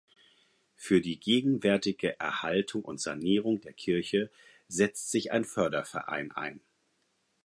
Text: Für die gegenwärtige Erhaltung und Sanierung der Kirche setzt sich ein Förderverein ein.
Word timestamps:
Für 0.73 0.99
die 0.99 1.19
gegenwärtige 1.19 2.19
Erhaltung 2.19 2.83
und 2.83 2.99
Sanierung 2.99 3.61
der 3.61 3.73
Kirche 3.73 4.31
setzt 4.67 5.11
sich 5.11 5.31
ein 5.31 5.45
Förderverein 5.45 6.31
ein. 6.31 6.59